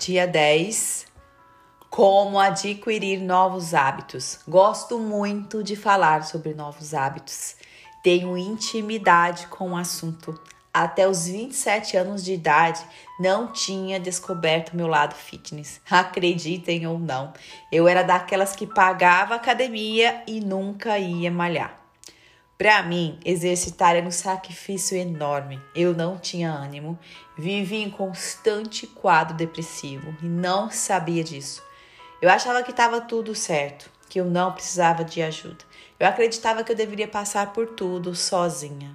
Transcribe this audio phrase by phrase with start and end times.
[0.00, 1.04] Dia 10.
[1.90, 4.38] Como adquirir novos hábitos.
[4.48, 7.54] Gosto muito de falar sobre novos hábitos.
[8.02, 10.40] Tenho intimidade com o assunto.
[10.72, 12.80] Até os 27 anos de idade,
[13.20, 15.82] não tinha descoberto meu lado fitness.
[15.90, 17.34] Acreditem ou não,
[17.70, 21.79] eu era daquelas que pagava academia e nunca ia malhar.
[22.60, 25.58] Para mim, exercitar era um sacrifício enorme.
[25.74, 26.98] Eu não tinha ânimo,
[27.34, 31.62] vivia em constante quadro depressivo e não sabia disso.
[32.20, 35.64] Eu achava que estava tudo certo, que eu não precisava de ajuda.
[35.98, 38.94] Eu acreditava que eu deveria passar por tudo sozinha.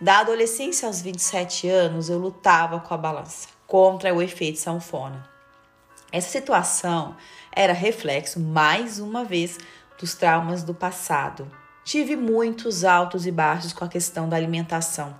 [0.00, 5.28] Da adolescência aos 27 anos, eu lutava com a balança contra o efeito sanfona.
[6.10, 7.14] Essa situação
[7.52, 9.58] era reflexo, mais uma vez,
[9.98, 11.59] dos traumas do passado
[11.90, 15.12] Tive muitos altos e baixos com a questão da alimentação.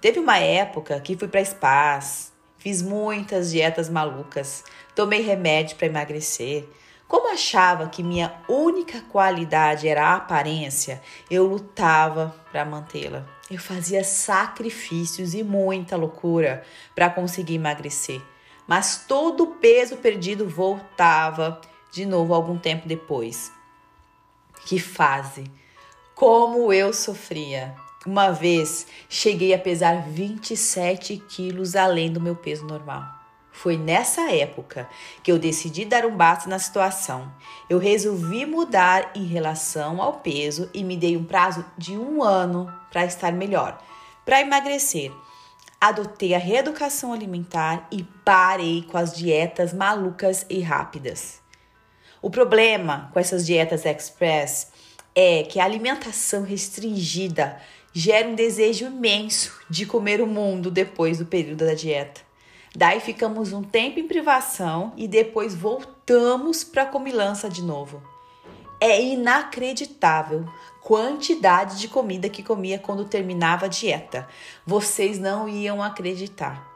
[0.00, 6.68] Teve uma época que fui para spas, fiz muitas dietas malucas, tomei remédio para emagrecer.
[7.06, 11.00] Como achava que minha única qualidade era a aparência,
[11.30, 13.24] eu lutava para mantê-la.
[13.48, 18.20] Eu fazia sacrifícios e muita loucura para conseguir emagrecer,
[18.66, 21.60] mas todo o peso perdido voltava
[21.92, 23.52] de novo algum tempo depois.
[24.66, 25.44] Que fase!
[26.14, 27.74] Como eu sofria.
[28.06, 33.02] Uma vez cheguei a pesar 27 quilos além do meu peso normal.
[33.50, 34.88] Foi nessa época
[35.24, 37.32] que eu decidi dar um basta na situação.
[37.68, 42.72] Eu resolvi mudar em relação ao peso e me dei um prazo de um ano
[42.92, 43.82] para estar melhor,
[44.24, 45.10] para emagrecer.
[45.80, 51.42] Adotei a reeducação alimentar e parei com as dietas malucas e rápidas.
[52.22, 54.72] O problema com essas dietas express
[55.14, 57.60] é que a alimentação restringida
[57.92, 62.20] gera um desejo imenso de comer o mundo depois do período da dieta.
[62.74, 68.02] Daí ficamos um tempo em privação e depois voltamos para a comilança de novo.
[68.80, 70.44] É inacreditável
[70.82, 74.28] quantidade de comida que comia quando terminava a dieta.
[74.66, 76.68] Vocês não iam acreditar.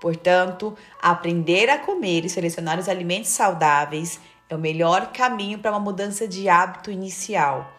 [0.00, 4.18] Portanto, aprender a comer e selecionar os alimentos saudáveis
[4.48, 7.72] é o melhor caminho para uma mudança de hábito inicial.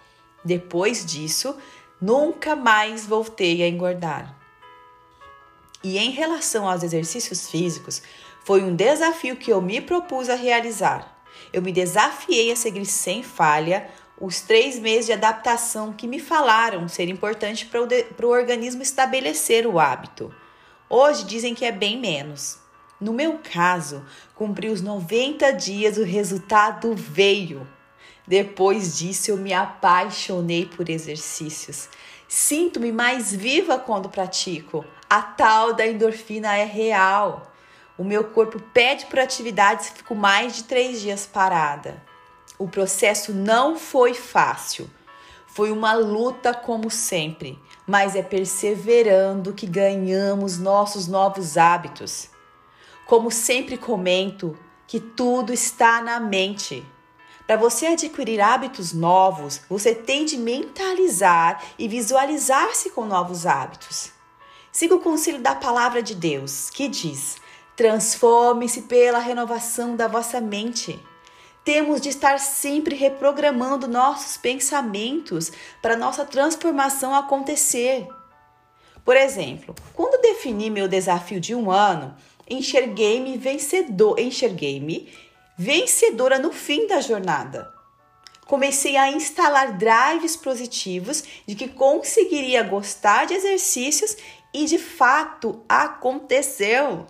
[0.44, 1.56] Depois disso,
[2.02, 4.36] nunca mais voltei a engordar.
[5.84, 8.02] E em relação aos exercícios físicos,
[8.44, 11.16] foi um desafio que eu me propus a realizar.
[11.54, 13.90] Eu me desafiei a seguir sem falha
[14.20, 19.80] os três meses de adaptação que me falaram ser importante para o organismo estabelecer o
[19.80, 20.34] hábito.
[20.90, 22.58] Hoje dizem que é bem menos.
[23.00, 24.04] No meu caso,
[24.34, 27.68] cumpri os 90 dias, o resultado veio.
[28.26, 31.90] Depois disso, eu me apaixonei por exercícios.
[32.28, 34.84] Sinto-me mais viva quando pratico.
[35.08, 37.54] A tal da endorfina é real.
[37.98, 42.02] O meu corpo pede por atividades e fico mais de três dias parada.
[42.58, 44.90] O processo não foi fácil.
[45.46, 52.30] Foi uma luta como sempre, mas é perseverando que ganhamos nossos novos hábitos.
[53.08, 56.86] Como sempre comento, que tudo está na mente.
[57.48, 64.12] Para você adquirir hábitos novos, você tem de mentalizar e visualizar-se com novos hábitos.
[64.74, 67.38] Siga o conselho da palavra de Deus, que diz:
[67.78, 71.02] transforme-se pela renovação da vossa mente.
[71.64, 75.50] Temos de estar sempre reprogramando nossos pensamentos
[75.82, 78.06] para nossa transformação acontecer.
[79.06, 82.14] Por exemplo, quando defini meu desafio de um ano,
[82.50, 85.10] enxerguei-me vencedor, enxerguei-me
[85.58, 87.74] vencedora no fim da jornada.
[88.46, 94.16] Comecei a instalar drives positivos de que conseguiria gostar de exercícios
[94.54, 97.06] e de fato aconteceu.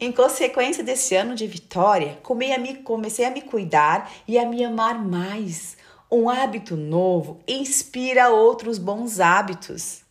[0.00, 5.76] Em consequência desse ano de vitória, comecei a me cuidar e a me amar mais.
[6.10, 10.02] Um hábito novo inspira outros bons hábitos.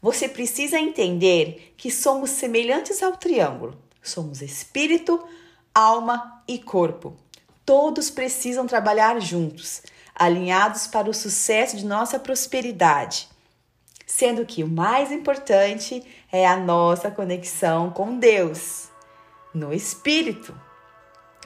[0.00, 3.76] Você precisa entender que somos semelhantes ao triângulo.
[4.02, 5.22] Somos espírito,
[5.74, 7.16] alma e corpo.
[7.64, 9.82] Todos precisam trabalhar juntos,
[10.14, 13.28] alinhados para o sucesso de nossa prosperidade.
[14.06, 16.02] Sendo que o mais importante
[16.32, 18.88] é a nossa conexão com Deus,
[19.54, 20.58] no espírito.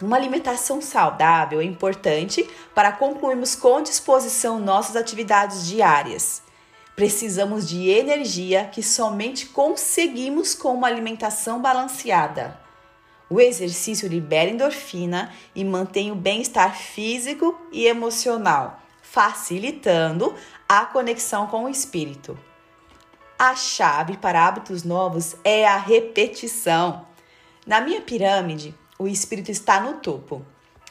[0.00, 6.43] Uma alimentação saudável é importante para concluirmos com disposição nossas atividades diárias.
[6.96, 12.60] Precisamos de energia que somente conseguimos com uma alimentação balanceada.
[13.28, 20.34] O exercício libera endorfina e mantém o bem-estar físico e emocional, facilitando
[20.68, 22.38] a conexão com o espírito.
[23.36, 27.06] A chave para hábitos novos é a repetição.
[27.66, 30.46] Na minha pirâmide, o espírito está no topo.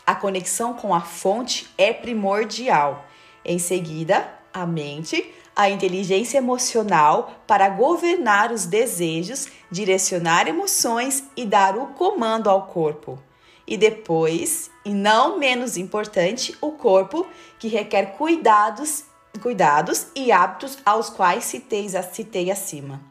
[0.05, 3.05] A conexão com a fonte é primordial.
[3.45, 11.77] Em seguida, a mente, a inteligência emocional para governar os desejos, direcionar emoções e dar
[11.77, 13.21] o comando ao corpo.
[13.65, 17.25] E depois, e não menos importante, o corpo,
[17.57, 19.05] que requer cuidados,
[19.41, 23.01] cuidados e hábitos aos quais citei, citei acima.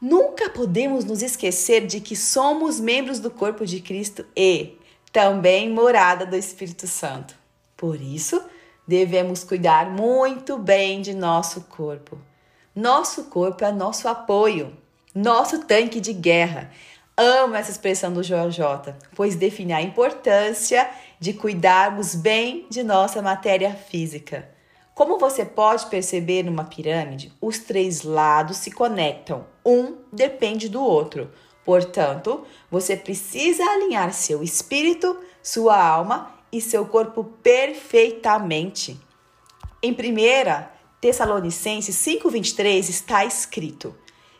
[0.00, 4.78] Nunca podemos nos esquecer de que somos membros do corpo de Cristo e
[5.12, 7.34] também morada do Espírito Santo.
[7.76, 8.42] Por isso,
[8.86, 12.18] devemos cuidar muito bem de nosso corpo.
[12.74, 14.76] Nosso corpo é nosso apoio,
[15.14, 16.70] nosso tanque de guerra.
[17.16, 20.90] Amo essa expressão do JJ, pois define a importância
[21.20, 24.50] de cuidarmos bem de nossa matéria física.
[24.94, 31.30] Como você pode perceber numa pirâmide, os três lados se conectam, um depende do outro.
[31.64, 38.96] Portanto, você precisa alinhar seu espírito, sua alma e seu corpo perfeitamente.
[39.82, 39.96] Em 1
[41.00, 43.94] Tessalonicenses 5,23 está escrito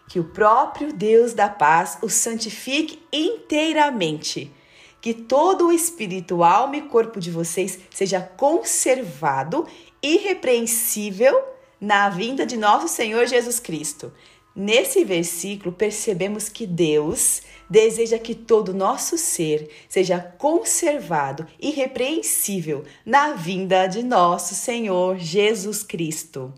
[0.08, 4.52] que o próprio Deus da paz o santifique inteiramente,
[5.00, 9.66] que todo o espírito, alma e corpo de vocês seja conservado
[10.00, 11.36] irrepreensível
[11.80, 14.12] na vinda de nosso Senhor Jesus Cristo.
[14.56, 23.86] Nesse versículo, percebemos que Deus deseja que todo nosso ser seja conservado, irrepreensível, na vinda
[23.88, 26.52] de nosso Senhor Jesus Cristo.